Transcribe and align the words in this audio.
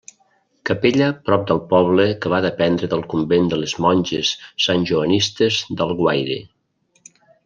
Capella 0.67 1.09
prop 1.27 1.43
del 1.51 1.59
poble 1.73 2.07
que 2.23 2.31
va 2.35 2.39
dependre 2.47 2.89
del 2.93 3.03
convent 3.11 3.51
de 3.51 3.59
les 3.65 3.75
monges 3.85 4.31
santjoanistes 4.69 5.61
d'Alguaire. 5.83 6.39